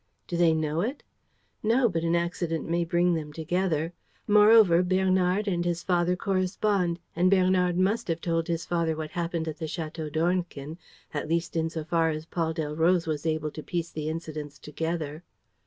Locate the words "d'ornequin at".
10.11-11.29